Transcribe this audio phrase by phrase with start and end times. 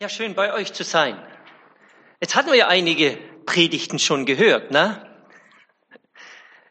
[0.00, 1.16] Ja, schön bei euch zu sein.
[2.20, 5.08] Jetzt hatten wir ja einige Predigten schon gehört, ne?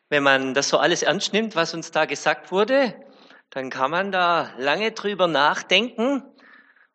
[0.09, 2.93] Wenn man das so alles ernst nimmt, was uns da gesagt wurde,
[3.49, 6.21] dann kann man da lange drüber nachdenken.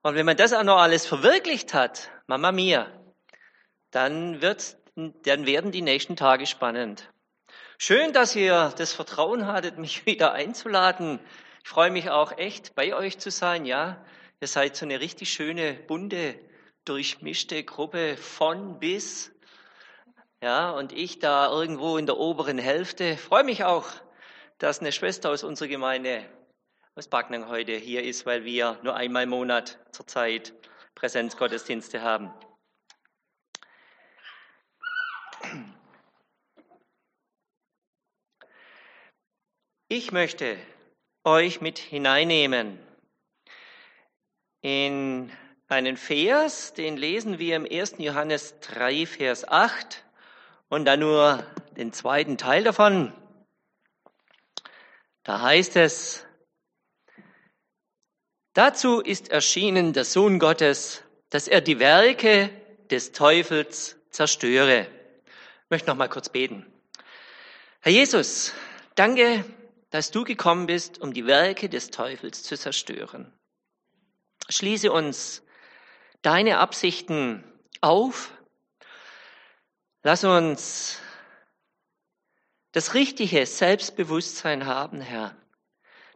[0.02, 2.92] Und wenn man das auch noch alles verwirklicht hat, Mama mia,
[3.90, 7.10] dann wird, dann werden die nächsten Tage spannend.
[7.78, 11.20] Schön, dass ihr das Vertrauen hattet, mich wieder einzuladen.
[11.62, 14.04] Ich freue mich auch echt, bei euch zu sein, ja.
[14.40, 16.38] Ihr seid so eine richtig schöne, bunte,
[16.84, 19.32] durchmischte Gruppe von bis.
[20.40, 23.16] Ja, und ich da irgendwo in der oberen Hälfte.
[23.16, 23.88] Freue mich auch,
[24.58, 26.24] dass eine Schwester aus unserer Gemeinde
[26.94, 30.52] aus Backnang heute hier ist, weil wir nur einmal im Monat zurzeit
[30.94, 32.32] Präsenzgottesdienste haben.
[39.88, 40.56] Ich möchte
[41.24, 42.78] euch mit hineinnehmen
[44.68, 45.32] in
[45.68, 47.94] einen Vers, den lesen wir im 1.
[47.98, 50.04] Johannes 3, Vers 8
[50.68, 51.42] und dann nur
[51.78, 53.14] den zweiten Teil davon.
[55.22, 56.26] Da heißt es,
[58.52, 62.50] dazu ist erschienen der Sohn Gottes, dass er die Werke
[62.90, 64.86] des Teufels zerstöre.
[65.64, 66.66] Ich möchte noch mal kurz beten.
[67.80, 68.52] Herr Jesus,
[68.96, 69.46] danke,
[69.88, 73.32] dass du gekommen bist, um die Werke des Teufels zu zerstören.
[74.48, 75.42] Schließe uns
[76.22, 77.44] deine Absichten
[77.80, 78.32] auf.
[80.02, 81.00] Lass uns
[82.72, 85.36] das richtige Selbstbewusstsein haben, Herr,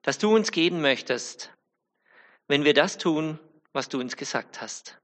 [0.02, 1.50] dass du uns geben möchtest,
[2.46, 3.38] wenn wir das tun,
[3.72, 4.98] was du uns gesagt hast.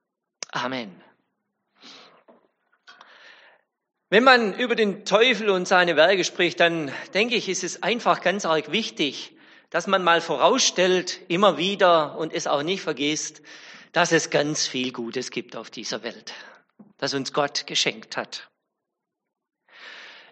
[0.53, 1.03] Amen.
[4.11, 8.23] Wenn man über den Teufel und seine Werke spricht, dann denke ich, ist es einfach
[8.23, 9.37] ganz arg wichtig,
[9.71, 13.43] dass man mal vorausstellt, immer wieder und es auch nicht vergisst,
[13.93, 16.33] dass es ganz viel Gutes gibt auf dieser Welt,
[16.97, 18.49] das uns Gott geschenkt hat.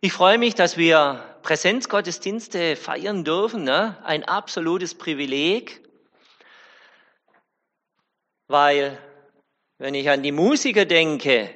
[0.01, 3.97] Ich freue mich, dass wir Präsenzgottesdienste feiern dürfen, ne?
[4.05, 5.83] ein absolutes Privileg,
[8.49, 8.99] weil
[9.79, 11.55] wenn ich an die Musiker denke,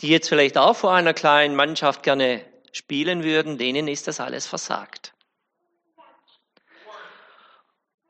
[0.00, 4.46] die jetzt vielleicht auch vor einer kleinen Mannschaft gerne spielen würden, denen ist das alles
[4.46, 5.15] versagt.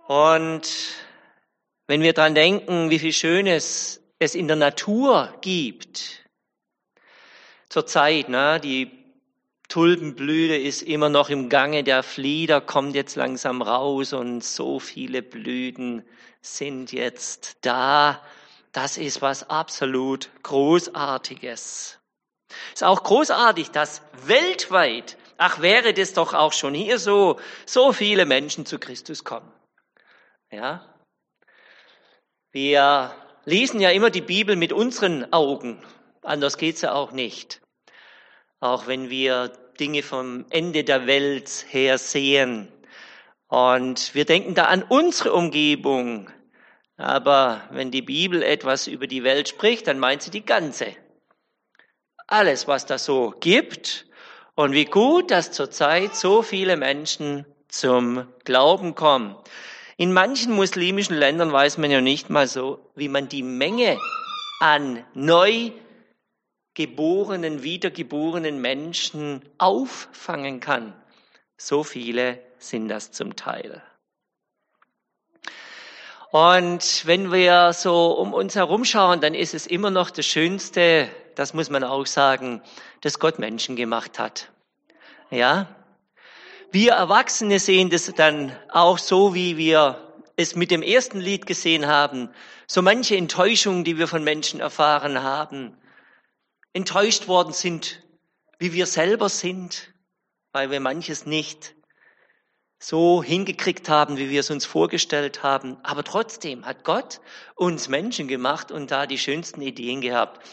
[0.06, 0.69] Und
[1.89, 6.25] wenn wir dran denken, wie viel Schönes es in der Natur gibt,
[7.69, 8.91] zur Zeit, ne, die
[9.69, 15.22] Tulpenblüte ist immer noch im Gange, der Flieder kommt jetzt langsam raus und so viele
[15.22, 16.05] Blüten
[16.41, 18.22] sind jetzt da.
[18.71, 21.99] Das ist was absolut Großartiges.
[22.72, 28.25] Ist auch großartig, dass weltweit, ach wäre das doch auch schon hier so, so viele
[28.25, 29.50] Menschen zu Christus kommen.
[30.51, 30.95] Ja?
[32.53, 33.15] Wir
[33.45, 35.83] lesen ja immer die Bibel mit unseren Augen.
[36.23, 37.61] Anders geht's ja auch nicht.
[38.61, 42.73] Auch wenn wir Dinge vom Ende der Welt her sehen.
[43.49, 46.31] Und wir denken da an unsere Umgebung.
[46.97, 50.97] Aber wenn die Bibel etwas über die Welt spricht, dann meint sie die ganze.
[52.27, 54.07] Alles, was da so gibt.
[54.55, 59.37] Und wie gut, dass zurzeit so viele Menschen zum Glauben kommen.
[59.99, 63.99] In manchen muslimischen Ländern weiß man ja nicht mal so, wie man die Menge
[64.59, 65.71] an neu
[66.75, 70.93] geborenen, wiedergeborenen Menschen auffangen kann.
[71.57, 73.83] So viele sind das zum Teil.
[76.31, 81.55] Und wenn wir so um uns herumschauen, dann ist es immer noch das Schönste, das
[81.55, 82.61] muss man auch sagen,
[83.01, 84.51] dass Gott Menschen gemacht hat.
[85.31, 85.75] Ja,
[86.72, 90.06] wir Erwachsene sehen das dann auch so, wie wir
[90.37, 92.31] es mit dem ersten Lied gesehen haben.
[92.66, 95.77] So manche Enttäuschungen, die wir von Menschen erfahren haben.
[96.72, 98.03] Enttäuscht worden sind,
[98.59, 99.94] wie wir selber sind,
[100.53, 101.75] weil wir manches nicht
[102.78, 105.78] so hingekriegt haben, wie wir es uns vorgestellt haben.
[105.83, 107.21] Aber trotzdem hat Gott
[107.54, 110.47] uns Menschen gemacht und da die schönsten Ideen gehabt.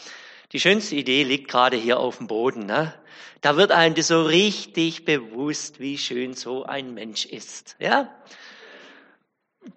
[0.54, 2.64] Die schönste Idee liegt gerade hier auf dem Boden.
[2.64, 2.94] Ne?
[3.40, 7.74] Da wird einem das so richtig bewusst, wie schön so ein Mensch ist.
[7.80, 8.08] Ja?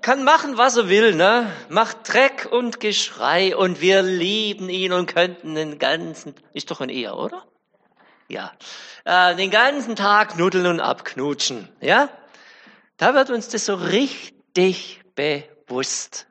[0.01, 1.51] Kann machen, was er will, ne?
[1.69, 6.89] Macht Dreck und Geschrei und wir lieben ihn und könnten den ganzen, ist doch ein
[6.89, 7.43] Ehe, oder?
[8.27, 8.51] Ja.
[9.03, 12.09] Äh, den ganzen Tag nuddeln und abknutschen, ja?
[12.97, 16.27] Da wird uns das so richtig bewusst.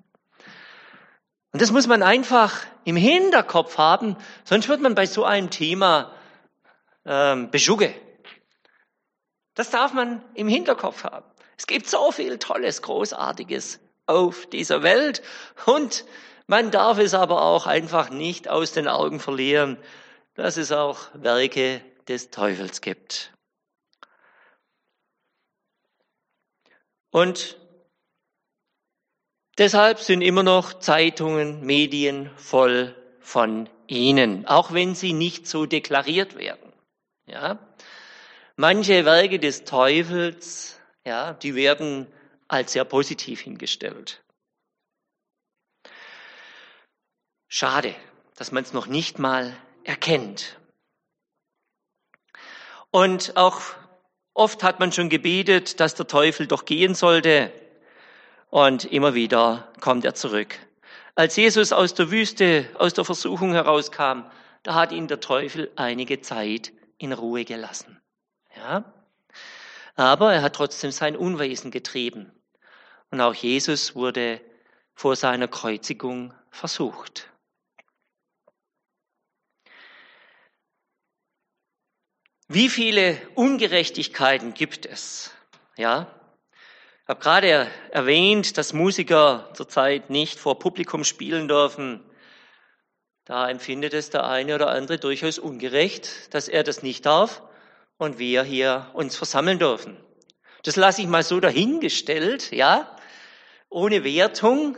[1.56, 6.12] Und das muss man einfach im Hinterkopf haben, sonst wird man bei so einem Thema
[7.06, 7.94] ähm, beschugge.
[9.54, 11.24] Das darf man im Hinterkopf haben.
[11.56, 15.22] Es gibt so viel Tolles, Großartiges auf dieser Welt
[15.64, 16.04] und
[16.46, 19.78] Man darf es aber auch einfach nicht aus den Augen verlieren,
[20.34, 23.32] dass es auch Werke des Teufels gibt.
[27.10, 27.56] Und
[29.58, 36.36] deshalb sind immer noch Zeitungen, Medien voll von ihnen, auch wenn sie nicht so deklariert
[36.36, 36.72] werden.
[37.26, 37.58] Ja?
[38.56, 42.06] Manche Werke des Teufels, ja, die werden
[42.48, 44.22] als sehr positiv hingestellt.
[47.48, 47.94] Schade,
[48.36, 50.58] dass man es noch nicht mal erkennt.
[52.90, 53.60] Und auch
[54.34, 57.52] oft hat man schon gebetet, dass der Teufel doch gehen sollte.
[58.56, 60.58] Und immer wieder kommt er zurück.
[61.14, 64.22] Als Jesus aus der Wüste, aus der Versuchung herauskam,
[64.62, 68.00] da hat ihn der Teufel einige Zeit in Ruhe gelassen.
[68.56, 68.90] Ja?
[69.94, 72.32] Aber er hat trotzdem sein Unwesen getrieben.
[73.10, 74.40] Und auch Jesus wurde
[74.94, 77.28] vor seiner Kreuzigung versucht.
[82.48, 85.30] Wie viele Ungerechtigkeiten gibt es?
[85.76, 86.10] Ja,
[87.06, 92.02] ich habe gerade erwähnt, dass Musiker zurzeit nicht vor Publikum spielen dürfen.
[93.24, 97.44] Da empfindet es der eine oder andere durchaus ungerecht, dass er das nicht darf
[97.96, 99.96] und wir hier uns versammeln dürfen.
[100.64, 102.96] Das lasse ich mal so dahingestellt, ja,
[103.68, 104.76] ohne Wertung.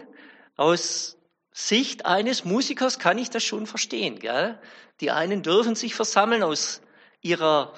[0.54, 1.16] Aus
[1.50, 4.18] Sicht eines Musikers kann ich das schon verstehen.
[4.18, 4.60] Gell?
[5.00, 6.82] Die einen dürfen sich versammeln aus
[7.22, 7.72] ihrer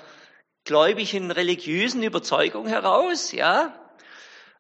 [0.64, 3.79] gläubigen, religiösen Überzeugung heraus, ja,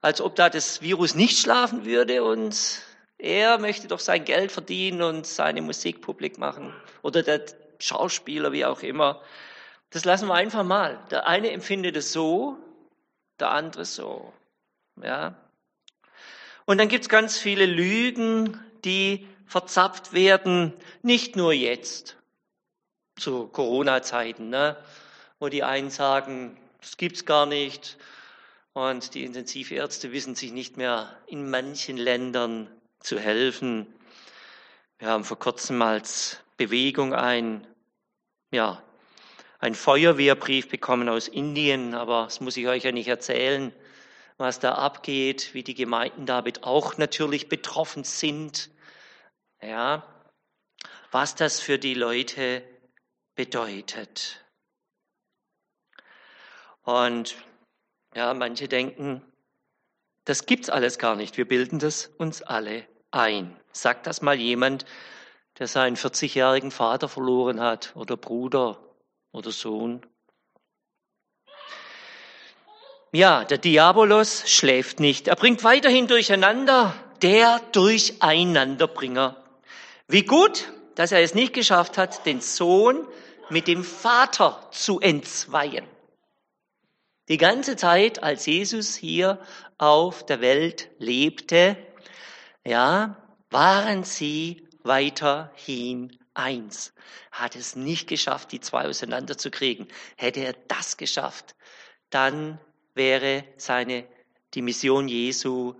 [0.00, 2.82] als ob da das Virus nicht schlafen würde und
[3.18, 7.44] er möchte doch sein Geld verdienen und seine Musik publik machen oder der
[7.78, 9.20] Schauspieler, wie auch immer.
[9.90, 10.98] Das lassen wir einfach mal.
[11.10, 12.56] Der eine empfindet es so,
[13.38, 14.32] der andere so,
[15.02, 15.34] ja.
[16.64, 20.72] Und dann gibt's ganz viele Lügen, die verzapft werden,
[21.02, 22.16] nicht nur jetzt,
[23.18, 24.76] zu Corona-Zeiten, ne?
[25.40, 27.98] wo die einen sagen, das gibt's gar nicht.
[28.72, 32.70] Und die Intensivärzte wissen sich nicht mehr in manchen Ländern
[33.00, 33.92] zu helfen.
[34.98, 37.66] Wir haben vor kurzem als Bewegung ein,
[38.52, 38.82] ja,
[39.58, 43.74] ein Feuerwehrbrief bekommen aus Indien, aber das muss ich euch ja nicht erzählen,
[44.36, 48.70] was da abgeht, wie die Gemeinden damit auch natürlich betroffen sind.
[49.60, 50.06] Ja,
[51.10, 52.62] was das für die Leute
[53.34, 54.44] bedeutet.
[56.82, 57.36] Und
[58.14, 59.22] ja, manche denken,
[60.24, 61.36] das gibt's alles gar nicht.
[61.36, 63.56] Wir bilden das uns alle ein.
[63.72, 64.84] Sagt das mal jemand,
[65.58, 68.78] der seinen 40-jährigen Vater verloren hat oder Bruder
[69.32, 70.04] oder Sohn.
[73.12, 75.26] Ja, der Diabolos schläft nicht.
[75.26, 79.36] Er bringt weiterhin durcheinander, der Durcheinanderbringer.
[80.06, 83.06] Wie gut, dass er es nicht geschafft hat, den Sohn
[83.48, 85.84] mit dem Vater zu entzweien.
[87.30, 89.38] Die ganze Zeit, als Jesus hier
[89.78, 91.76] auf der Welt lebte,
[92.66, 93.16] ja,
[93.50, 96.92] waren sie weiterhin eins.
[97.30, 99.86] Hat es nicht geschafft, die zwei auseinanderzukriegen.
[100.16, 101.54] Hätte er das geschafft,
[102.10, 102.58] dann
[102.94, 104.08] wäre seine,
[104.54, 105.74] die Mission Jesu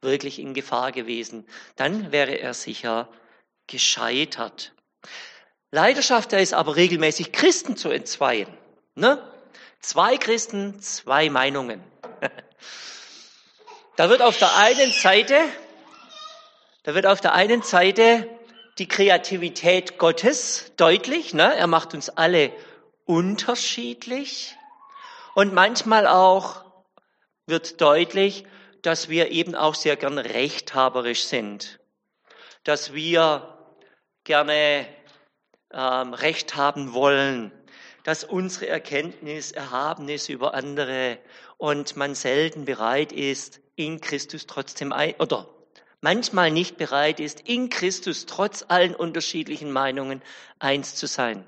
[0.00, 1.46] wirklich in Gefahr gewesen.
[1.76, 3.08] Dann wäre er sicher
[3.68, 4.72] gescheitert.
[5.70, 8.48] Leider schafft er es aber regelmäßig, Christen zu entzweien.
[8.96, 9.22] Ne?
[9.80, 11.82] Zwei Christen, zwei Meinungen.
[13.96, 15.40] da wird auf der einen Seite,
[16.82, 18.28] da wird auf der einen Seite
[18.78, 21.32] die Kreativität Gottes deutlich.
[21.32, 21.54] Ne?
[21.56, 22.52] Er macht uns alle
[23.04, 24.56] unterschiedlich.
[25.34, 26.64] Und manchmal auch
[27.46, 28.44] wird deutlich,
[28.82, 31.78] dass wir eben auch sehr gern rechthaberisch sind.
[32.64, 33.58] Dass wir
[34.24, 34.86] gerne
[35.72, 37.52] ähm, Recht haben wollen,
[38.08, 41.18] dass unsere Erkenntnis erhaben ist über andere
[41.58, 45.46] und man selten bereit ist, in Christus trotzdem ein, oder
[46.00, 50.22] manchmal nicht bereit ist, in Christus trotz allen unterschiedlichen Meinungen
[50.58, 51.44] eins zu sein.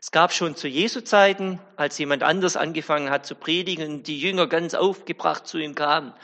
[0.00, 4.46] Es gab schon zu Jesu Zeiten, als jemand anders angefangen hat zu predigen, die Jünger
[4.46, 6.14] ganz aufgebracht zu ihm kamen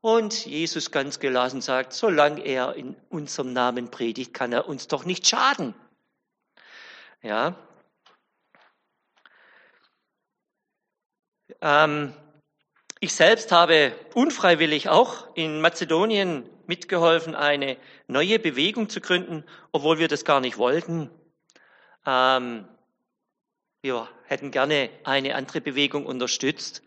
[0.00, 5.04] und Jesus ganz gelassen sagt, solange er in unserem Namen predigt, kann er uns doch
[5.04, 5.76] nicht schaden.
[7.22, 7.56] Ja.
[11.60, 12.12] Ähm,
[13.00, 17.76] ich selbst habe unfreiwillig auch in Mazedonien mitgeholfen, eine
[18.08, 21.10] neue Bewegung zu gründen, obwohl wir das gar nicht wollten.
[22.06, 22.66] Ähm,
[23.82, 26.82] wir hätten gerne eine andere Bewegung unterstützt,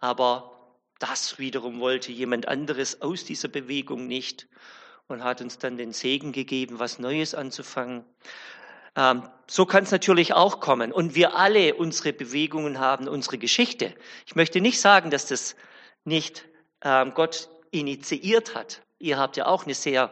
[0.00, 0.52] aber
[0.98, 4.48] das wiederum wollte jemand anderes aus dieser Bewegung nicht.
[5.08, 8.04] und hat uns dann den Segen gegeben, was Neues anzufangen.
[8.96, 10.92] Ähm, so kann es natürlich auch kommen.
[10.92, 13.94] Und wir alle unsere Bewegungen haben, unsere Geschichte.
[14.26, 15.56] Ich möchte nicht sagen, dass das
[16.04, 16.44] nicht
[16.82, 18.82] ähm, Gott initiiert hat.
[18.98, 20.10] Ihr habt ja auch eine sehr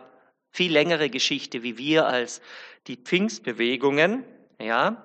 [0.50, 2.40] viel längere Geschichte wie wir als
[2.86, 4.24] die Pfingstbewegungen,
[4.58, 5.04] ja,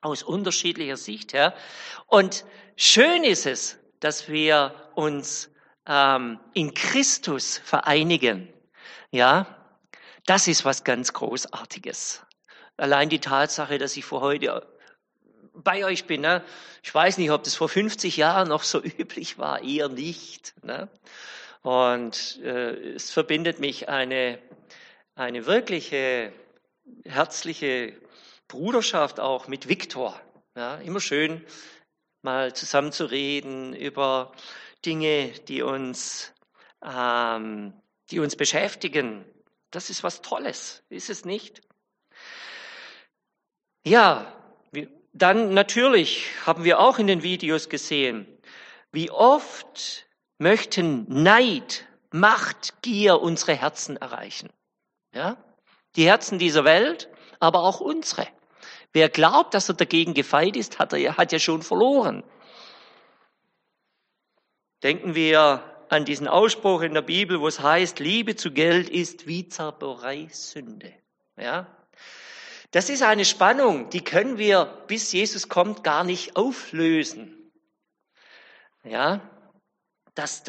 [0.00, 1.54] aus unterschiedlicher Sicht her.
[2.06, 2.44] Und
[2.76, 5.50] schön ist es, dass wir uns
[5.86, 8.48] ähm, in Christus vereinigen.
[9.10, 9.46] Ja,
[10.26, 12.22] das ist was ganz Großartiges.
[12.78, 14.64] Allein die Tatsache, dass ich vor heute
[15.52, 16.20] bei euch bin.
[16.20, 16.44] Ne?
[16.84, 20.54] Ich weiß nicht, ob das vor 50 Jahren noch so üblich war, eher nicht.
[20.62, 20.88] Ne?
[21.62, 24.38] Und äh, es verbindet mich eine,
[25.16, 26.32] eine wirkliche
[27.04, 27.94] herzliche
[28.46, 30.18] Bruderschaft auch mit Viktor.
[30.56, 30.76] Ja?
[30.76, 31.44] Immer schön,
[32.22, 34.30] mal zusammen zu reden über
[34.86, 36.32] Dinge, die uns,
[36.84, 37.72] ähm,
[38.12, 39.24] die uns beschäftigen.
[39.72, 41.60] Das ist was Tolles, ist es nicht?
[43.84, 44.32] Ja,
[45.12, 48.26] dann natürlich haben wir auch in den Videos gesehen,
[48.92, 50.06] wie oft
[50.38, 54.50] möchten Neid, Macht, Gier unsere Herzen erreichen.
[55.12, 55.36] Ja?
[55.96, 57.08] Die Herzen dieser Welt,
[57.40, 58.26] aber auch unsere.
[58.92, 62.24] Wer glaubt, dass er dagegen gefeit ist, hat, er, hat ja schon verloren.
[64.82, 69.26] Denken wir an diesen Ausspruch in der Bibel, wo es heißt, Liebe zu Geld ist
[69.26, 70.94] wie Zerberei Sünde.
[71.36, 71.66] Ja?
[72.70, 77.50] Das ist eine Spannung, die können wir, bis Jesus kommt, gar nicht auflösen.
[78.84, 79.20] Ja,
[80.14, 80.42] das,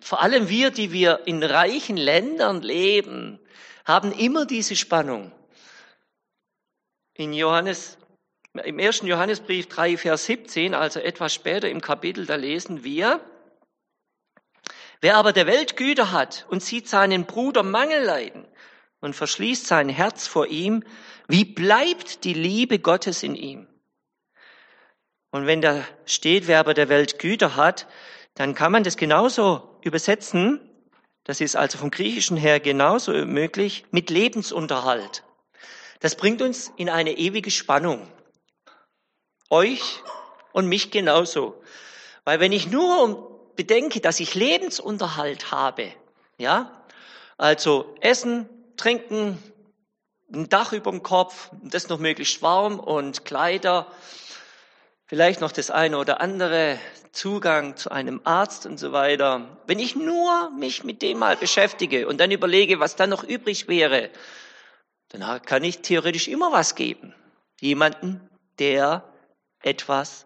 [0.00, 3.38] vor allem wir, die wir in reichen Ländern leben,
[3.84, 5.32] haben immer diese Spannung.
[7.14, 7.98] In Johannes,
[8.64, 13.20] im ersten Johannesbrief 3, Vers 17, also etwas später im Kapitel, da lesen wir,
[15.02, 18.46] Wer aber der Welt Güter hat und sieht seinen Bruder Mangel leiden
[19.00, 20.84] und verschließt sein Herz vor ihm,
[21.28, 23.66] wie bleibt die Liebe Gottes in ihm?
[25.30, 27.86] Und wenn da steht, wer aber der Welt Güter hat,
[28.34, 30.60] dann kann man das genauso übersetzen,
[31.24, 35.22] das ist also vom Griechischen her genauso möglich, mit Lebensunterhalt.
[36.00, 38.10] Das bringt uns in eine ewige Spannung.
[39.50, 40.00] Euch
[40.52, 41.62] und mich genauso.
[42.24, 45.92] Weil wenn ich nur bedenke, dass ich Lebensunterhalt habe,
[46.38, 46.84] ja,
[47.36, 48.48] also Essen,
[48.80, 49.36] Trinken,
[50.32, 53.86] ein Dach über dem Kopf, das noch möglichst warm und Kleider,
[55.04, 56.78] vielleicht noch das eine oder andere,
[57.12, 59.58] Zugang zu einem Arzt und so weiter.
[59.66, 63.68] Wenn ich nur mich mit dem mal beschäftige und dann überlege, was dann noch übrig
[63.68, 64.08] wäre,
[65.10, 67.14] dann kann ich theoretisch immer was geben.
[67.60, 68.26] Jemanden,
[68.58, 69.04] der
[69.60, 70.24] etwas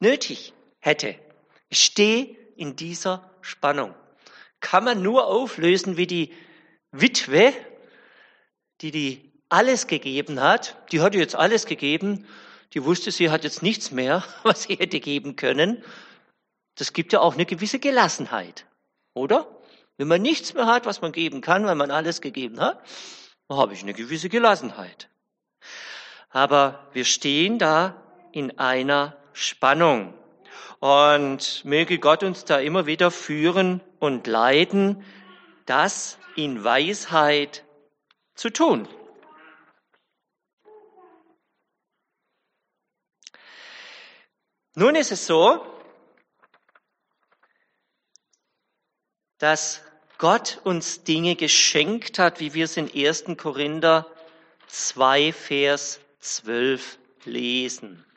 [0.00, 1.16] nötig hätte.
[1.68, 3.94] Ich stehe in dieser Spannung.
[4.60, 6.32] Kann man nur auflösen wie die
[6.92, 7.52] Witwe,
[8.80, 12.26] die die alles gegeben hat, die hatte jetzt alles gegeben,
[12.74, 15.82] die wusste, sie hat jetzt nichts mehr, was sie hätte geben können.
[16.76, 18.66] Das gibt ja auch eine gewisse Gelassenheit,
[19.14, 19.48] oder?
[19.96, 22.80] Wenn man nichts mehr hat, was man geben kann, weil man alles gegeben hat,
[23.48, 25.08] dann habe ich eine gewisse Gelassenheit.
[26.30, 28.00] Aber wir stehen da
[28.32, 30.14] in einer Spannung.
[30.78, 35.02] Und möge Gott uns da immer wieder führen und leiten,
[35.68, 37.64] das in Weisheit
[38.34, 38.88] zu tun.
[44.74, 45.64] Nun ist es so,
[49.38, 49.82] dass
[50.18, 53.36] Gott uns Dinge geschenkt hat, wie wir es in 1.
[53.36, 54.06] Korinther
[54.68, 58.07] 2, Vers 12 lesen.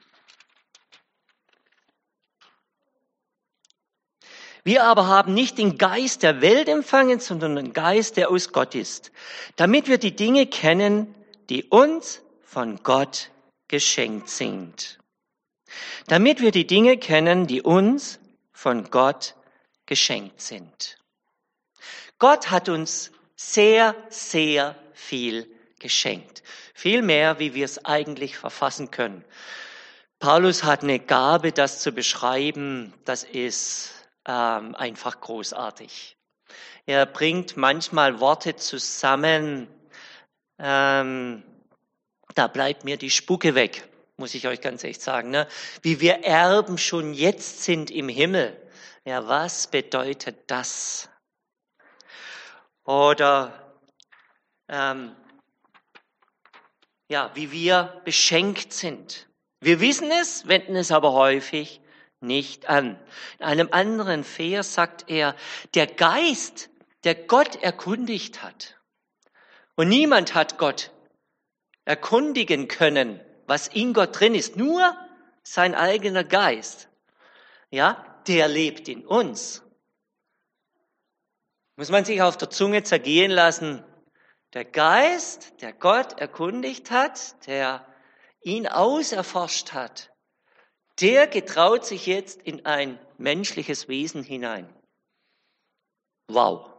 [4.64, 8.76] Wir aber haben nicht den Geist der Welt empfangen, sondern den Geist, der aus Gott
[8.76, 9.12] ist,
[9.56, 11.16] damit wir die Dinge kennen,
[11.50, 13.32] die uns von Gott
[13.68, 15.00] geschenkt sind.
[16.08, 18.20] Damit wir die Dinge kennen, die uns
[18.52, 19.36] von Gott
[19.86, 20.98] geschenkt sind.
[22.20, 25.50] Gott hat uns sehr, sehr viel
[25.80, 26.44] geschenkt.
[26.76, 29.26] Viel mehr, wie wir es eigentlich verfassen können.
[30.20, 32.94] Paulus hat eine Gabe, das zu beschreiben.
[33.06, 36.18] Das ist ähm, einfach großartig.
[36.86, 39.68] Er bringt manchmal Worte zusammen,
[40.60, 41.44] ähm,
[42.36, 43.88] da bleibt mir die Spucke weg,
[44.18, 45.30] muss ich euch ganz echt sagen.
[45.30, 45.48] Ne?
[45.82, 48.58] Wie wir Erben schon jetzt sind im Himmel.
[49.04, 51.10] Ja, was bedeutet das?
[52.86, 53.76] Oder
[54.68, 55.16] ähm,
[57.10, 59.28] ja, wie wir beschenkt sind.
[59.60, 61.81] Wir wissen es, wenden es aber häufig
[62.22, 63.00] nicht an.
[63.40, 65.36] In einem anderen Vers sagt er,
[65.74, 66.70] der Geist,
[67.04, 68.78] der Gott erkundigt hat.
[69.76, 70.92] Und niemand hat Gott
[71.86, 74.56] erkundigen können, was in Gott drin ist.
[74.56, 74.96] Nur
[75.44, 76.90] sein eigener Geist.
[77.70, 79.64] Ja, der lebt in uns.
[81.76, 83.84] Muss man sich auf der Zunge zergehen lassen.
[84.54, 87.88] Der Geist, der Gott erkundigt hat, der
[88.42, 90.11] ihn auserforscht hat,
[91.02, 94.70] der getraut sich jetzt in ein menschliches Wesen hinein.
[96.28, 96.70] Wow.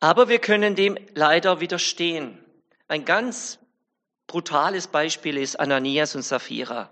[0.00, 2.44] Aber wir können dem leider widerstehen.
[2.88, 3.60] Ein ganz
[4.26, 6.90] brutales Beispiel ist Ananias und Sapphira.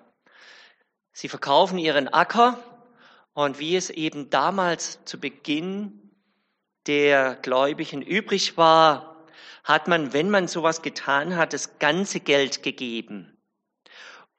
[1.13, 2.63] Sie verkaufen ihren Acker
[3.35, 6.13] und wie es eben damals zu Beginn
[6.87, 9.27] der Gläubigen übrig war,
[9.65, 13.37] hat man, wenn man sowas getan hat, das ganze Geld gegeben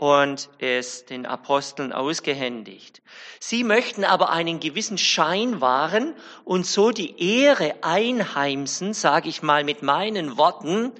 [0.02, 3.04] und es den Aposteln ausgehändigt.
[3.40, 9.64] Sie möchten aber einen gewissen Schein wahren und so die Ehre einheimsen, sage ich mal
[9.64, 10.92] mit meinen Worten.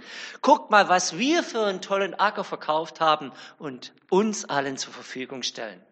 [0.44, 5.42] Guckt mal, was wir für einen tollen Acker verkauft haben und uns allen zur Verfügung
[5.42, 5.84] stellen.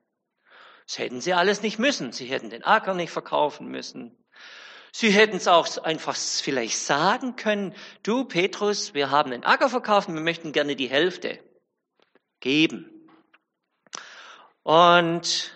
[0.85, 2.11] Das hätten sie alles nicht müssen.
[2.11, 4.23] Sie hätten den Acker nicht verkaufen müssen.
[4.91, 7.73] Sie hätten es auch einfach vielleicht sagen können,
[8.03, 11.39] du Petrus, wir haben den Acker verkauft und wir möchten gerne die Hälfte
[12.39, 12.98] geben.
[14.69, 15.51] Und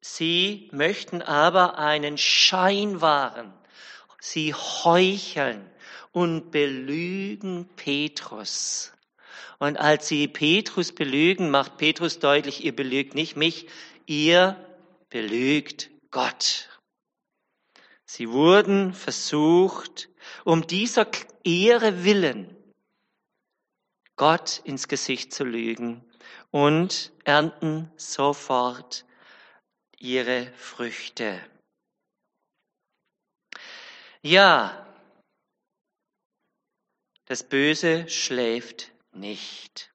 [0.00, 3.52] sie möchten aber einen Schein wahren.
[4.18, 5.70] Sie heucheln
[6.10, 8.94] und belügen Petrus.
[9.58, 13.66] Und als sie Petrus belügen, macht Petrus deutlich, ihr belügt nicht mich,
[14.06, 14.56] ihr
[15.10, 16.70] belügt Gott.
[18.06, 20.08] Sie wurden versucht,
[20.46, 21.06] um dieser
[21.44, 22.56] Ehre willen
[24.22, 26.08] Gott ins Gesicht zu lügen
[26.52, 29.04] und ernten sofort
[29.98, 31.40] ihre Früchte.
[34.20, 34.86] Ja,
[37.24, 39.92] das Böse schläft nicht.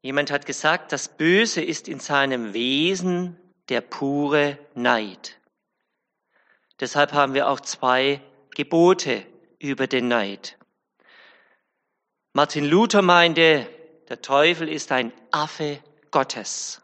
[0.00, 3.36] Jemand hat gesagt, das Böse ist in seinem Wesen
[3.68, 5.40] der pure Neid.
[6.78, 8.22] Deshalb haben wir auch zwei
[8.54, 9.26] Gebote
[9.58, 10.56] über den Neid.
[12.34, 13.68] Martin Luther meinte,
[14.08, 16.80] der Teufel ist ein Affe Gottes.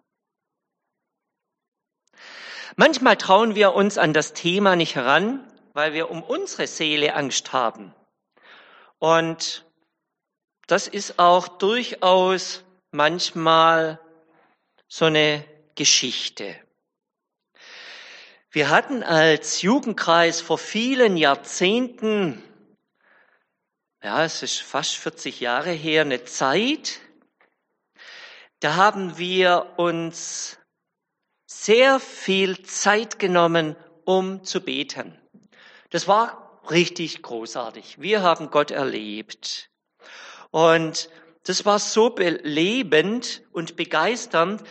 [2.76, 7.54] Manchmal trauen wir uns an das Thema nicht heran, weil wir um unsere Seele Angst
[7.54, 7.94] haben.
[8.98, 9.64] Und
[10.66, 13.98] das ist auch durchaus manchmal
[14.86, 15.44] so eine
[15.76, 16.54] Geschichte.
[18.50, 22.42] Wir hatten als Jugendkreis vor vielen Jahrzehnten
[24.02, 27.00] ja, es ist fast 40 Jahre her, eine Zeit,
[28.60, 30.58] da haben wir uns
[31.46, 35.18] sehr viel Zeit genommen, um zu beten.
[35.90, 38.00] Das war richtig großartig.
[38.00, 39.70] Wir haben Gott erlebt.
[40.50, 41.08] Und
[41.44, 44.62] das war so belebend und begeisternd,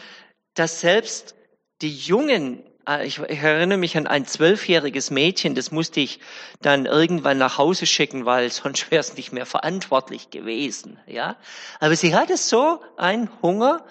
[0.53, 1.35] dass selbst
[1.81, 2.63] die jungen
[3.03, 6.19] ich, ich erinnere mich an ein zwölfjähriges Mädchen, das musste ich
[6.61, 10.99] dann irgendwann nach Hause schicken, weil sonst wäre es nicht mehr verantwortlich gewesen.
[11.05, 11.35] Ja,
[11.79, 13.85] aber sie hatte so einen Hunger,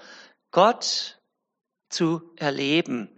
[0.50, 1.18] Gott
[1.90, 3.10] zu erleben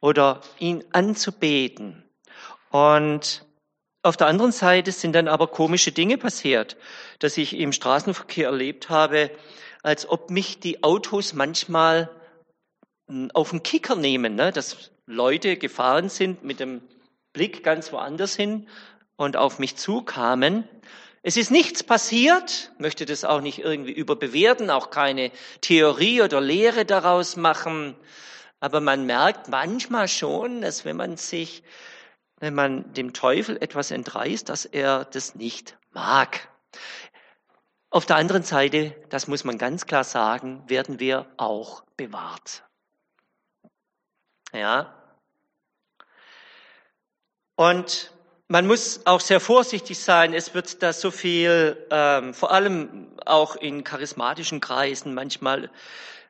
[0.00, 2.04] oder ihn anzubeten.
[2.70, 3.46] Und
[4.02, 6.76] auf der anderen Seite sind dann aber komische Dinge passiert,
[7.20, 9.30] dass ich im Straßenverkehr erlebt habe,
[9.82, 12.10] als ob mich die Autos manchmal
[13.08, 14.34] hm, auf den Kicker nehmen.
[14.34, 14.52] Ne?
[14.52, 16.82] Das Leute gefahren sind mit dem
[17.32, 18.68] Blick ganz woanders hin
[19.16, 20.68] und auf mich zukamen.
[21.22, 26.84] Es ist nichts passiert, möchte das auch nicht irgendwie überbewerten, auch keine Theorie oder Lehre
[26.84, 27.94] daraus machen.
[28.58, 31.62] Aber man merkt manchmal schon, dass wenn man sich,
[32.38, 36.48] wenn man dem Teufel etwas entreißt, dass er das nicht mag.
[37.90, 42.64] Auf der anderen Seite, das muss man ganz klar sagen, werden wir auch bewahrt.
[44.52, 45.01] Ja,
[47.62, 48.10] und
[48.48, 50.34] man muss auch sehr vorsichtig sein.
[50.34, 55.70] Es wird da so viel, ähm, vor allem auch in charismatischen Kreisen, manchmal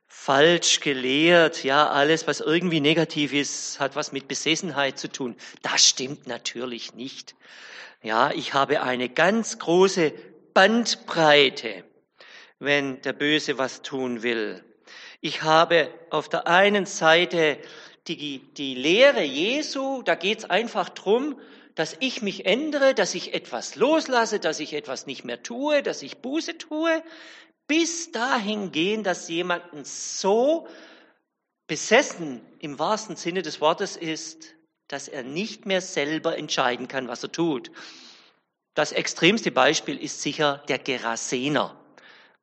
[0.08, 1.64] falsch gelehrt.
[1.64, 5.34] Ja, alles, was irgendwie negativ ist, hat was mit Besessenheit zu tun.
[5.62, 7.34] Das stimmt natürlich nicht.
[8.02, 10.12] Ja, ich habe eine ganz große
[10.52, 11.82] Bandbreite,
[12.58, 14.62] wenn der Böse was tun will.
[15.22, 17.56] Ich habe auf der einen Seite
[18.08, 21.38] die, die Lehre Jesu, da geht es einfach drum,
[21.74, 26.02] dass ich mich ändere, dass ich etwas loslasse, dass ich etwas nicht mehr tue, dass
[26.02, 27.02] ich Buße tue,
[27.66, 30.66] bis dahin gehen, dass jemanden so
[31.66, 34.54] besessen im wahrsten Sinne des Wortes ist,
[34.88, 37.70] dass er nicht mehr selber entscheiden kann, was er tut.
[38.74, 41.78] Das extremste Beispiel ist sicher der Gerasener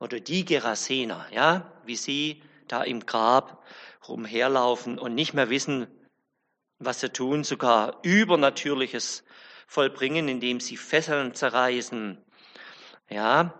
[0.00, 3.62] oder die Gerasener, ja, wie sie da im Grab
[4.08, 5.86] rumherlaufen und nicht mehr wissen,
[6.78, 9.24] was sie tun, sogar Übernatürliches
[9.66, 12.18] vollbringen, indem sie Fesseln zerreißen.
[13.08, 13.54] Ja,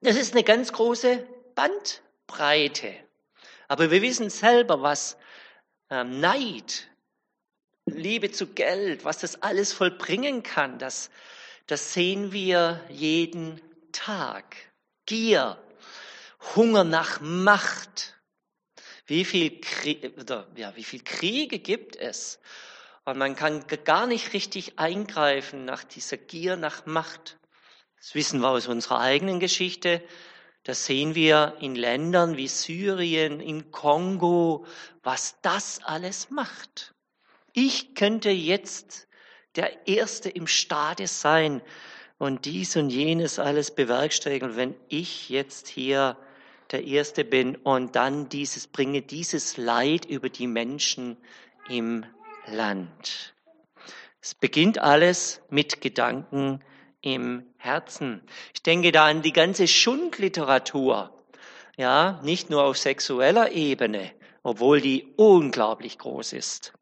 [0.00, 2.94] das ist eine ganz große Bandbreite.
[3.68, 5.16] Aber wir wissen selber, was
[5.90, 6.88] ähm, Neid,
[7.86, 11.10] Liebe zu Geld, was das alles vollbringen kann, das,
[11.66, 13.60] das sehen wir jeden
[13.92, 14.56] Tag.
[15.06, 15.58] Gier,
[16.54, 18.17] Hunger nach Macht.
[19.08, 20.12] Wie viel, Krieg,
[20.56, 22.38] ja, wie viel Kriege gibt es?
[23.06, 27.38] Und man kann gar nicht richtig eingreifen nach dieser Gier nach Macht.
[27.96, 30.02] Das wissen wir aus unserer eigenen Geschichte.
[30.62, 34.66] Das sehen wir in Ländern wie Syrien, in Kongo,
[35.02, 36.94] was das alles macht.
[37.54, 39.08] Ich könnte jetzt
[39.56, 41.62] der Erste im Stade sein
[42.18, 46.18] und dies und jenes alles bewerkstelligen, wenn ich jetzt hier
[46.70, 51.16] der Erste bin und dann dieses bringe dieses Leid über die Menschen
[51.68, 52.04] im
[52.46, 53.34] Land.
[54.20, 56.60] Es beginnt alles mit Gedanken
[57.00, 58.22] im Herzen.
[58.54, 61.14] Ich denke da an die ganze Schundliteratur.
[61.76, 64.10] Ja, nicht nur auf sexueller Ebene,
[64.42, 66.72] obwohl die unglaublich groß ist,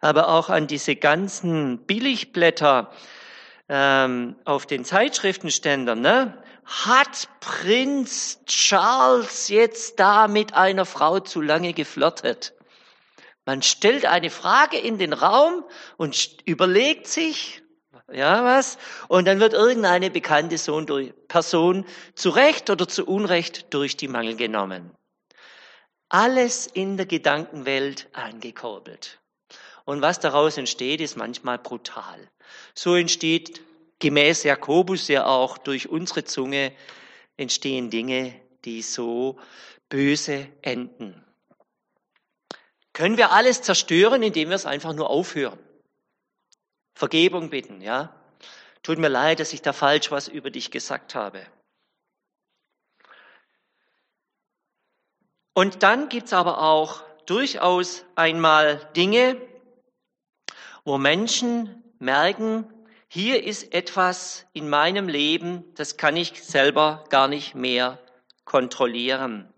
[0.00, 2.90] aber auch an diese ganzen Billigblätter
[3.68, 6.00] ähm, auf den Zeitschriftenständern.
[6.00, 6.42] Ne?
[6.66, 12.54] Hat Prinz Charles jetzt da mit einer Frau zu lange geflirtet?
[13.44, 15.64] Man stellt eine Frage in den Raum
[15.96, 17.62] und überlegt sich,
[18.12, 18.78] ja, was?
[19.06, 20.56] Und dann wird irgendeine bekannte
[21.28, 24.90] Person zu Recht oder zu Unrecht durch die Mangel genommen.
[26.08, 29.20] Alles in der Gedankenwelt angekurbelt.
[29.84, 32.28] Und was daraus entsteht, ist manchmal brutal.
[32.74, 33.60] So entsteht
[33.98, 36.72] gemäß Jakobus ja auch durch unsere Zunge
[37.36, 39.38] entstehen Dinge, die so
[39.88, 41.22] böse enden.
[42.92, 45.58] Können wir alles zerstören, indem wir es einfach nur aufhören?
[46.94, 48.14] Vergebung bitten, ja?
[48.82, 51.46] Tut mir leid, dass ich da falsch was über dich gesagt habe.
[55.52, 59.40] Und dann gibt's aber auch durchaus einmal Dinge,
[60.84, 62.72] wo Menschen merken,
[63.08, 67.98] hier ist etwas in meinem Leben, das kann ich selber gar nicht mehr
[68.44, 69.52] kontrollieren.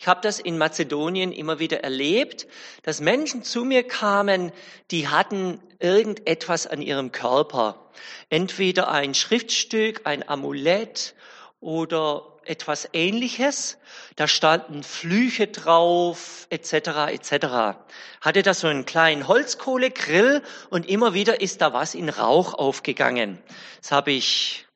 [0.00, 2.46] Ich habe das in Mazedonien immer wieder erlebt,
[2.84, 4.52] dass Menschen zu mir kamen,
[4.92, 7.90] die hatten irgendetwas an ihrem Körper.
[8.30, 11.14] Entweder ein Schriftstück, ein Amulett
[11.60, 13.78] oder etwas ähnliches.
[14.16, 17.78] Da standen Flüche drauf, etc., etc.
[18.20, 23.38] Hatte da so einen kleinen Holzkohlegrill und immer wieder ist da was in Rauch aufgegangen.
[23.80, 24.66] Das habe ich,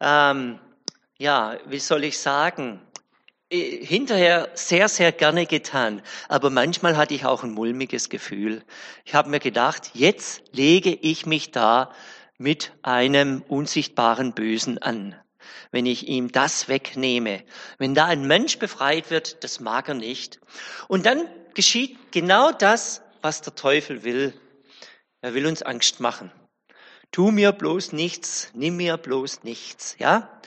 [0.00, 0.58] ähm,
[1.18, 2.80] ja, wie soll ich sagen,
[3.50, 6.02] äh, hinterher sehr, sehr gerne getan.
[6.28, 8.64] Aber manchmal hatte ich auch ein mulmiges Gefühl.
[9.04, 11.92] Ich habe mir gedacht, jetzt lege ich mich da
[12.38, 15.14] mit einem unsichtbaren Bösen an.
[15.70, 17.44] Wenn ich ihm das wegnehme.
[17.78, 20.40] Wenn da ein Mensch befreit wird, das mag er nicht.
[20.88, 24.32] Und dann geschieht genau das, was der Teufel will.
[25.20, 26.30] Er will uns Angst machen.
[27.12, 30.40] Tu mir bloß nichts, nimm mir bloß nichts, ja?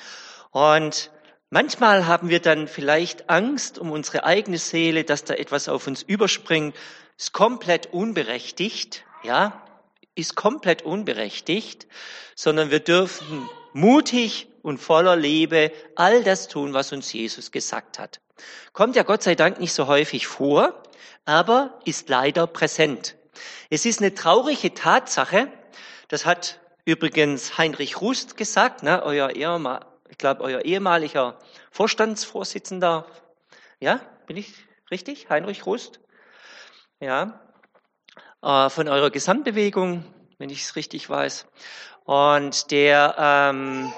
[0.52, 1.12] Und
[1.52, 6.04] Manchmal haben wir dann vielleicht Angst um unsere eigene Seele, dass da etwas auf uns
[6.04, 6.76] überspringt.
[7.18, 9.66] Ist komplett unberechtigt, ja,
[10.14, 11.88] ist komplett unberechtigt,
[12.36, 18.22] sondern wir dürfen mutig und voller Liebe all das tun, was uns Jesus gesagt hat.
[18.74, 20.84] Kommt ja Gott sei Dank nicht so häufig vor,
[21.26, 23.16] aber ist leider präsent.
[23.70, 25.52] Es ist eine traurige Tatsache,
[26.08, 29.30] das hat übrigens Heinrich Rust gesagt, ne, euer
[30.10, 31.38] ich glaube, euer ehemaliger
[31.72, 33.06] Vorstandsvorsitzender,
[33.80, 34.54] ja, bin ich
[34.90, 35.30] richtig?
[35.30, 36.00] Heinrich Rust?
[37.00, 37.40] Ja,
[38.42, 40.04] äh, von eurer Gesamtbewegung,
[40.38, 41.46] wenn ich es richtig weiß.
[42.06, 43.94] Und der ähm,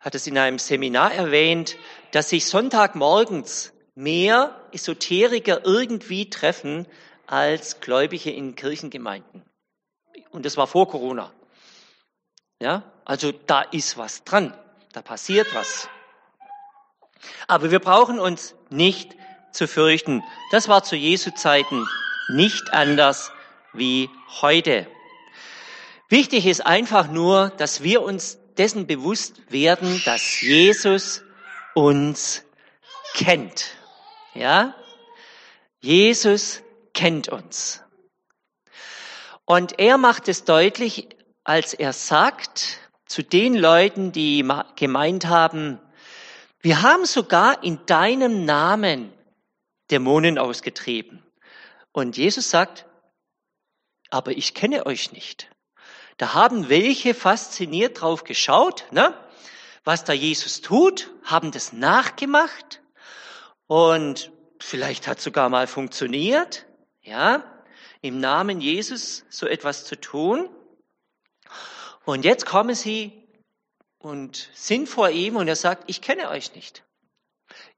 [0.00, 1.76] hat es in einem Seminar erwähnt,
[2.10, 6.86] dass sich Sonntagmorgens mehr Esoteriker irgendwie treffen
[7.26, 9.44] als Gläubige in Kirchengemeinden.
[10.30, 11.32] Und das war vor Corona.
[12.60, 14.54] Ja, also da ist was dran.
[14.92, 15.88] Da passiert was.
[17.46, 19.16] Aber wir brauchen uns nicht
[19.52, 20.22] zu fürchten.
[20.50, 21.86] Das war zu Jesu Zeiten
[22.28, 23.32] nicht anders
[23.72, 24.08] wie
[24.40, 24.86] heute.
[26.08, 31.22] Wichtig ist einfach nur, dass wir uns dessen bewusst werden, dass Jesus
[31.74, 32.44] uns
[33.14, 33.76] kennt.
[34.34, 34.74] Ja?
[35.80, 36.62] Jesus
[36.94, 37.82] kennt uns.
[39.44, 41.08] Und er macht es deutlich,
[41.44, 45.80] als er sagt zu den Leuten, die gemeint haben,
[46.60, 49.12] wir haben sogar in deinem Namen
[49.90, 51.24] Dämonen ausgetrieben.
[51.92, 52.86] Und Jesus sagt,
[54.10, 55.49] aber ich kenne euch nicht.
[56.20, 59.14] Da haben welche fasziniert drauf geschaut, ne?
[59.84, 62.82] was da Jesus tut, haben das nachgemacht
[63.66, 66.66] und vielleicht hat sogar mal funktioniert,
[67.00, 67.42] ja,
[68.02, 70.50] im Namen Jesus so etwas zu tun.
[72.04, 73.26] Und jetzt kommen sie
[73.98, 76.84] und sind vor ihm und er sagt, ich kenne euch nicht.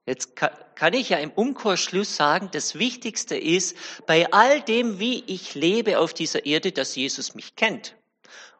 [0.05, 3.76] Jetzt kann ich ja im Umkehrschluss sagen, das Wichtigste ist
[4.09, 7.94] bei all dem, wie ich lebe auf dieser Erde, dass Jesus mich kennt.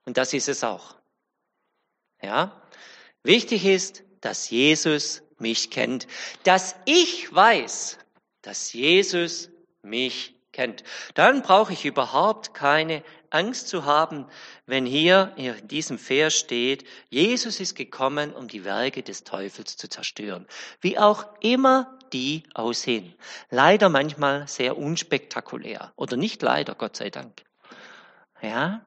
[0.05, 0.97] Und das ist es auch.
[2.23, 2.62] Ja?
[3.23, 6.07] Wichtig ist, dass Jesus mich kennt,
[6.45, 7.99] dass ich weiß,
[8.43, 9.51] dass Jesus
[9.83, 10.85] mich kennt.
[11.15, 14.27] Dann brauche ich überhaupt keine Angst zu haben,
[14.67, 19.88] wenn hier in diesem Vers steht, Jesus ist gekommen, um die Werke des Teufels zu
[19.88, 20.47] zerstören.
[20.81, 23.15] Wie auch immer die aussehen.
[23.51, 25.93] Leider manchmal sehr unspektakulär.
[25.97, 27.43] Oder nicht leider, Gott sei Dank.
[28.43, 28.85] Ja?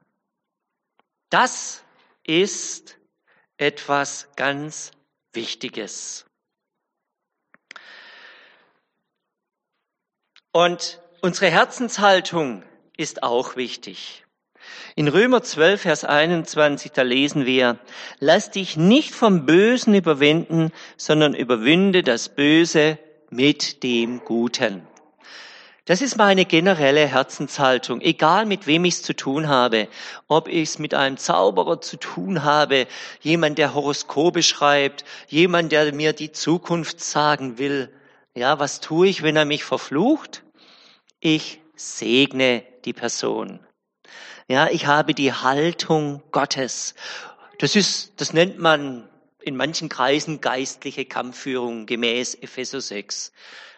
[1.29, 1.83] Das
[2.25, 2.97] ist
[3.57, 4.91] etwas ganz
[5.33, 6.25] Wichtiges.
[10.51, 12.63] Und unsere Herzenshaltung
[12.95, 14.23] ist auch wichtig.
[14.95, 17.77] In Römer 12, Vers 21, da lesen wir,
[18.19, 22.97] lass dich nicht vom Bösen überwinden, sondern überwinde das Böse
[23.29, 24.87] mit dem Guten.
[25.85, 29.87] Das ist meine generelle Herzenshaltung, egal mit wem ich es zu tun habe.
[30.27, 32.87] Ob ich es mit einem Zauberer zu tun habe,
[33.21, 37.93] jemand, der Horoskope schreibt, jemand, der mir die Zukunft sagen will.
[38.33, 40.43] Ja, was tue ich, wenn er mich verflucht?
[41.19, 43.59] Ich segne die Person.
[44.47, 46.95] Ja, ich habe die Haltung Gottes.
[47.59, 49.07] Das ist, das nennt man
[49.39, 53.31] in manchen Kreisen geistliche Kampfführung gemäß Epheser 6.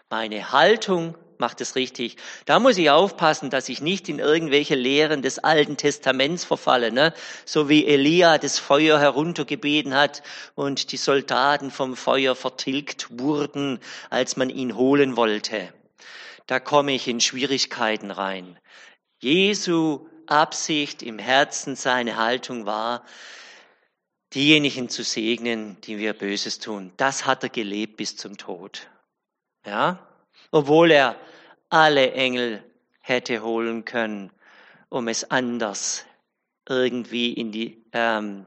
[0.09, 2.17] Meine Haltung macht es richtig.
[2.45, 7.13] Da muss ich aufpassen, dass ich nicht in irgendwelche Lehren des Alten Testaments verfalle, ne?
[7.45, 10.23] so wie Elia das Feuer heruntergebeten hat
[10.55, 15.73] und die Soldaten vom Feuer vertilgt wurden, als man ihn holen wollte.
[16.45, 18.57] Da komme ich in Schwierigkeiten rein.
[19.19, 23.03] Jesu Absicht im Herzen, seine Haltung war,
[24.33, 26.91] diejenigen zu segnen, die wir Böses tun.
[26.97, 28.87] Das hat er gelebt bis zum Tod.
[29.65, 30.07] Ja?
[30.51, 31.15] obwohl er
[31.69, 32.63] alle Engel
[33.01, 34.31] hätte holen können,
[34.89, 36.05] um es anders
[36.67, 38.45] irgendwie in die, ähm,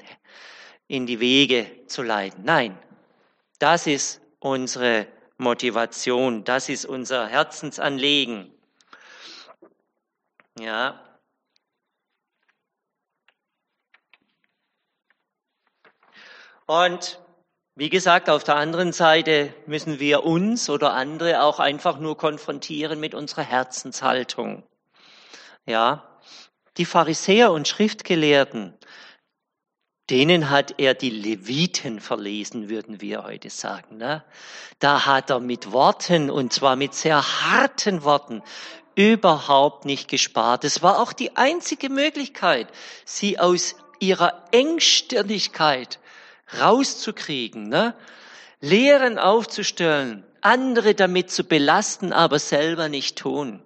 [0.87, 2.45] in die Wege zu leiten.
[2.45, 2.79] Nein,
[3.59, 5.07] das ist unsere
[5.39, 8.53] Motivation, das ist unser Herzensanliegen.
[10.59, 11.03] Ja.
[16.67, 17.21] Und
[17.77, 23.01] wie gesagt, auf der anderen Seite müssen wir uns oder andere auch einfach nur konfrontieren
[23.01, 24.65] mit unserer Herzenshaltung.
[25.67, 26.19] Ja,
[26.77, 28.75] die Pharisäer und Schriftgelehrten,
[30.09, 33.99] denen hat er die Leviten verlesen, würden wir heute sagen.
[33.99, 34.25] Ne?
[34.81, 38.43] Da hat er mit Worten, und zwar mit sehr harten Worten,
[38.97, 40.65] überhaupt nicht gespart.
[40.65, 42.69] Es war auch die einzige Möglichkeit,
[43.05, 46.01] sie aus ihrer Engstirnigkeit
[46.59, 47.95] rauszukriegen, ne?
[48.61, 53.63] Lehren aufzustellen, andere damit zu belasten, aber selber nicht tun.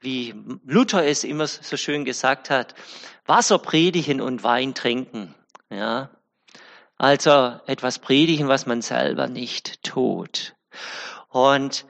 [0.00, 2.74] Wie Luther es immer so schön gesagt hat,
[3.26, 5.34] Wasser predigen und Wein trinken.
[5.70, 6.10] Ja.
[6.96, 10.54] Also etwas predigen, was man selber nicht tut.
[11.28, 11.84] Und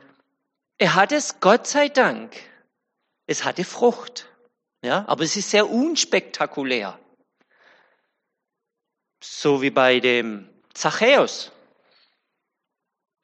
[0.79, 2.37] er hat es, Gott sei Dank,
[3.27, 4.27] es hatte Frucht.
[4.83, 6.99] Ja, aber es ist sehr unspektakulär.
[9.41, 11.53] So wie bei dem Zachäus.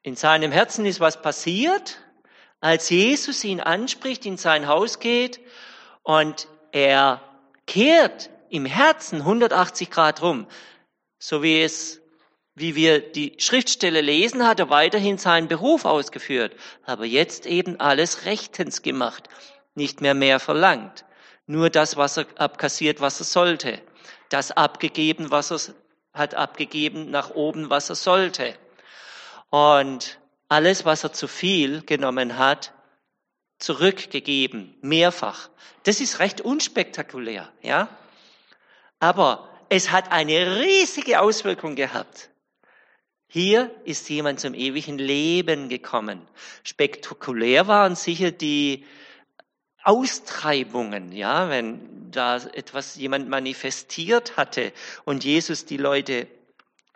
[0.03, 1.99] In seinem Herzen ist was passiert,
[2.61, 5.41] als Jesus ihn anspricht, in sein Haus geht
[6.05, 7.21] und er
[7.67, 10.47] kehrt im Herzen 180 Grad rum,
[11.19, 12.01] so wie es,
[12.55, 18.25] wie wir die Schriftstelle lesen, hat er weiterhin seinen Beruf ausgeführt, aber jetzt eben alles
[18.25, 19.29] rechtens gemacht,
[19.75, 21.07] nicht mehr mehr verlangt,
[21.49, 23.83] nur das, was er abkassiert, was er sollte,
[24.29, 25.75] das abgegeben, was er
[26.15, 28.57] hat abgegeben nach oben, was er sollte.
[29.51, 32.73] Und alles, was er zu viel genommen hat,
[33.59, 35.51] zurückgegeben, mehrfach.
[35.83, 37.89] Das ist recht unspektakulär, ja.
[39.01, 42.31] Aber es hat eine riesige Auswirkung gehabt.
[43.27, 46.27] Hier ist jemand zum ewigen Leben gekommen.
[46.63, 48.87] Spektakulär waren sicher die
[49.85, 54.73] Austreibungen, ja, wenn da etwas jemand manifestiert hatte
[55.05, 56.27] und Jesus die Leute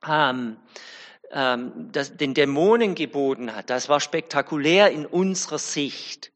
[0.07, 0.57] ähm,
[1.31, 3.71] ähm, das, den Dämonen geboten hat.
[3.71, 6.33] Das war spektakulär in unserer Sicht.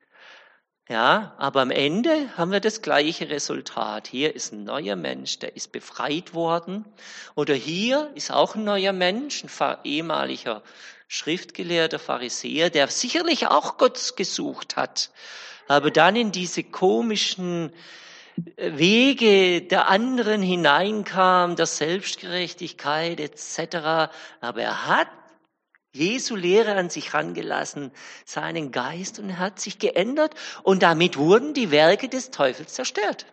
[0.88, 4.09] Ja, aber am Ende haben wir das gleiche Resultat.
[4.09, 6.85] Hier ist ein neuer Mensch, der ist befreit worden.
[7.35, 10.62] Oder hier ist auch ein neuer Mensch, ein ehemaliger
[11.09, 15.11] Schriftgelehrter, Pharisäer, der sicherlich auch Gott gesucht hat,
[15.68, 17.72] aber dann in diese komischen
[18.57, 24.11] äh, Wege der anderen hineinkam, der Selbstgerechtigkeit etc.
[24.40, 25.09] Aber er hat
[25.94, 27.92] Jesu Lehre an sich rangelassen,
[28.25, 33.27] seinen Geist und er hat sich geändert und damit wurden die Werke des Teufels zerstört.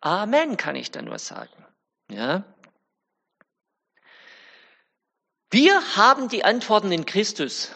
[0.00, 1.52] Amen, kann ich da nur sagen.
[2.10, 2.44] Ja.
[5.50, 7.72] Wir haben die Antworten in Christus.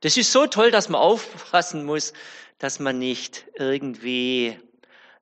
[0.00, 2.12] Das ist so toll, dass man aufpassen muss,
[2.60, 4.56] dass man nicht irgendwie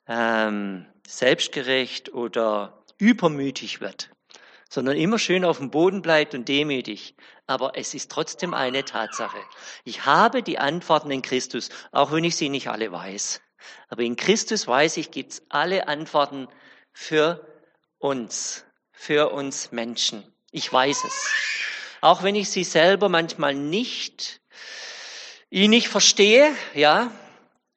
[0.07, 4.11] ähm, selbstgerecht oder übermütig wird,
[4.69, 7.15] sondern immer schön auf dem Boden bleibt und demütig.
[7.47, 9.39] Aber es ist trotzdem eine Tatsache.
[9.85, 13.41] Ich habe die Antworten in Christus, auch wenn ich sie nicht alle weiß.
[13.89, 16.49] Aber in Christus weiß ich, gibt's alle Antworten
[16.93, 17.47] für
[17.99, 20.25] uns, für uns Menschen.
[20.51, 21.31] Ich weiß es.
[22.01, 24.41] Auch wenn ich sie selber manchmal nicht,
[25.51, 27.13] ihn nicht verstehe, ja,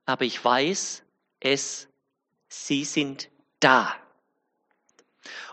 [0.06, 1.04] aber ich weiß,
[1.40, 1.88] es,
[2.48, 3.96] sie sind da.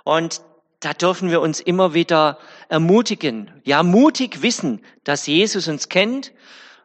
[0.05, 0.43] Und
[0.81, 6.33] da dürfen wir uns immer wieder ermutigen, ja, mutig wissen, dass Jesus uns kennt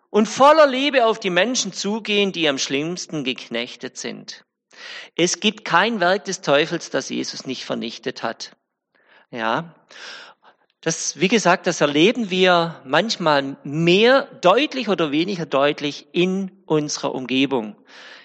[0.10, 4.46] und voller Liebe auf die Menschen zugehen, die am schlimmsten geknechtet sind.
[5.16, 8.56] Es gibt kein Werk des Teufels, das Jesus nicht vernichtet hat.
[9.30, 9.76] Ja.
[10.84, 17.78] Das, wie gesagt, das erleben wir manchmal mehr deutlich oder weniger deutlich in unserer Umgebung.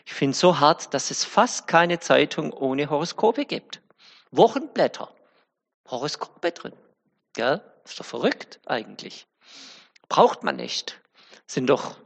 [0.04, 3.80] Ich finde es so hart, dass es fast keine Zeitung ohne Horoskope gibt.
[4.32, 5.08] Wochenblätter.
[5.88, 6.72] Horoskope drin.
[7.36, 9.28] Ja, ist doch verrückt eigentlich.
[10.08, 11.00] Braucht man nicht.
[11.46, 11.96] Sind doch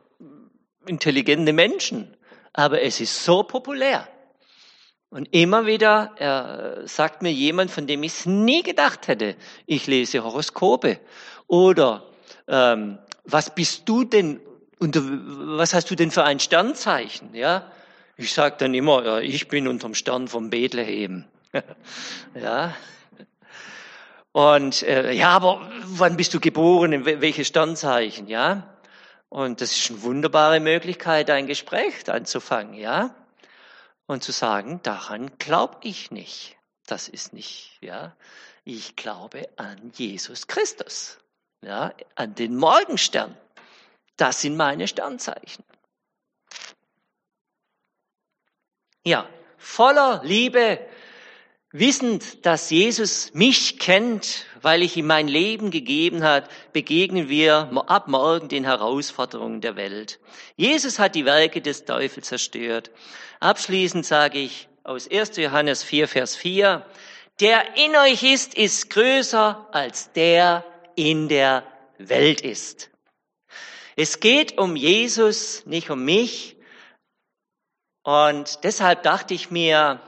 [0.84, 2.14] intelligente Menschen.
[2.52, 4.06] Aber es ist so populär.
[5.12, 6.14] Und immer wieder
[6.82, 10.98] äh, sagt mir jemand, von dem ich es nie gedacht hätte, ich lese Horoskope.
[11.48, 12.02] Oder
[12.48, 14.40] ähm, was bist du denn,
[14.78, 17.34] unter, was hast du denn für ein Sternzeichen?
[17.34, 17.70] Ja,
[18.16, 21.26] ich sage dann immer, ja, ich bin unterm Stern von Bethlehem.
[22.34, 22.74] ja.
[24.32, 26.94] Und äh, ja, aber wann bist du geboren?
[26.94, 28.28] In welches Sternzeichen?
[28.28, 28.78] Ja.
[29.28, 32.72] Und das ist eine wunderbare Möglichkeit, ein Gespräch anzufangen.
[32.72, 33.14] Ja
[34.12, 36.56] und zu sagen, daran glaube ich nicht.
[36.86, 38.16] Das ist nicht, ja.
[38.64, 41.18] Ich glaube an Jesus Christus,
[41.62, 43.36] ja, an den Morgenstern.
[44.16, 45.64] Das sind meine Sternzeichen.
[49.04, 50.86] Ja, voller Liebe,
[51.72, 58.08] wissend, dass Jesus mich kennt, weil ich ihm mein Leben gegeben hat, begegnen wir ab
[58.08, 60.20] morgen den Herausforderungen der Welt.
[60.56, 62.90] Jesus hat die Werke des Teufels zerstört.
[63.40, 65.36] Abschließend sage ich aus 1.
[65.36, 66.84] Johannes 4, Vers 4,
[67.40, 71.64] der in euch ist, ist größer als der in der
[71.98, 72.90] Welt ist.
[73.96, 76.56] Es geht um Jesus, nicht um mich.
[78.04, 80.00] Und deshalb dachte ich mir,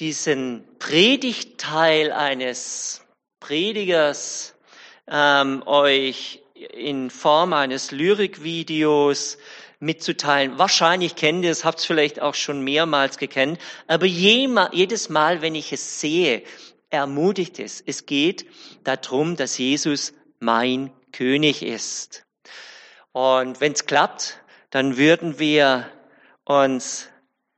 [0.00, 3.02] diesen Predigtteil eines
[3.40, 4.54] Predigers
[5.06, 9.38] ähm, euch in Form eines Lyrikvideos
[9.80, 10.58] mitzuteilen.
[10.58, 15.54] Wahrscheinlich kennt ihr es, habt es vielleicht auch schon mehrmals gekannt, aber jedes Mal, wenn
[15.54, 16.42] ich es sehe,
[16.90, 17.82] ermutigt es.
[17.84, 18.46] Es geht
[18.84, 22.24] darum, dass Jesus mein König ist.
[23.12, 25.90] Und wenn es klappt, dann würden wir
[26.44, 27.08] uns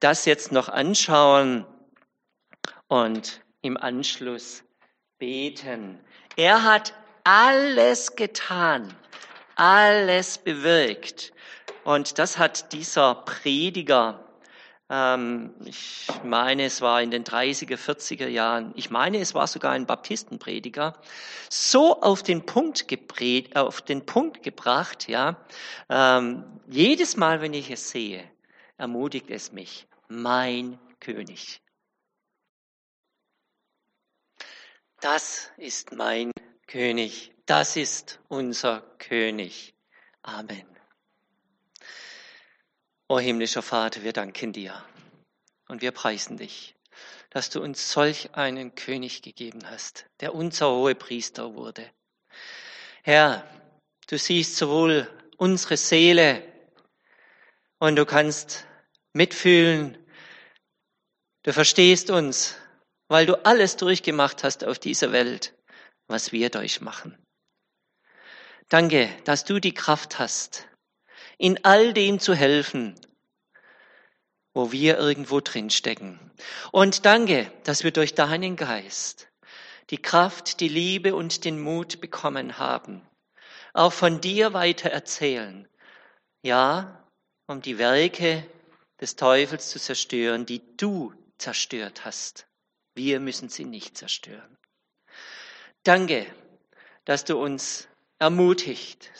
[0.00, 1.64] das jetzt noch anschauen
[2.88, 4.62] und im Anschluss
[5.18, 6.00] beten.
[6.36, 6.94] Er hat
[7.24, 8.94] alles getan,
[9.56, 11.32] alles bewirkt,
[11.86, 14.18] und das hat dieser Prediger,
[14.90, 19.70] ähm, ich meine, es war in den 30er, 40er Jahren, ich meine, es war sogar
[19.70, 20.94] ein Baptistenprediger,
[21.48, 25.36] so auf den Punkt, geprägt, auf den Punkt gebracht, ja,
[25.88, 28.24] ähm, jedes Mal, wenn ich es sehe,
[28.78, 31.60] ermutigt es mich, mein König.
[35.08, 36.32] Das ist mein
[36.66, 39.72] König, das ist unser König.
[40.22, 40.66] Amen.
[43.06, 44.84] O himmlischer Vater, wir danken dir
[45.68, 46.74] und wir preisen dich,
[47.30, 51.88] dass du uns solch einen König gegeben hast, der unser hohe Priester wurde.
[53.04, 53.48] Herr,
[54.08, 56.42] du siehst sowohl unsere Seele
[57.78, 58.66] und du kannst
[59.12, 60.04] mitfühlen.
[61.44, 62.56] Du verstehst uns,
[63.08, 65.54] weil du alles durchgemacht hast auf dieser Welt,
[66.08, 67.16] was wir durchmachen.
[68.68, 70.68] Danke, dass du die Kraft hast,
[71.38, 72.98] in all dem zu helfen,
[74.54, 76.18] wo wir irgendwo drinstecken.
[76.72, 79.28] Und danke, dass wir durch deinen Geist
[79.90, 83.06] die Kraft, die Liebe und den Mut bekommen haben,
[83.72, 85.68] auch von dir weiter erzählen.
[86.42, 87.06] Ja,
[87.46, 88.44] um die Werke
[89.00, 92.46] des Teufels zu zerstören, die du zerstört hast.
[92.96, 94.56] Wir müssen sie nicht zerstören.
[95.84, 96.26] Danke,
[97.04, 97.88] dass du uns
[98.18, 99.10] ermutigt.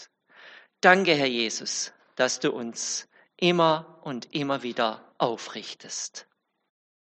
[0.81, 3.07] Danke, Herr Jesus, dass du uns
[3.37, 6.26] immer und immer wieder aufrichtest.